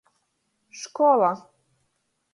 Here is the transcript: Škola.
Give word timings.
Škola. 0.79 1.31